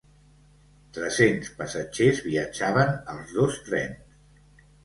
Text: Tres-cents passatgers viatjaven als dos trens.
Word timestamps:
Tres-cents 0.97 1.51
passatgers 1.59 2.23
viatjaven 2.31 2.93
als 3.15 3.37
dos 3.37 3.63
trens. 3.69 4.69